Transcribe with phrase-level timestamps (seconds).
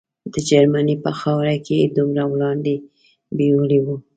[0.33, 2.75] د جرمني په خاوره کې یې دومره وړاندې
[3.37, 3.95] بیولي وو.